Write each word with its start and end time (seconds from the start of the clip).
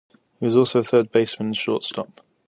He 0.39 0.47
was 0.47 0.57
also 0.57 0.79
a 0.79 0.83
third 0.83 1.11
baseman 1.11 1.49
and 1.49 1.55
shortstop. 1.55 2.21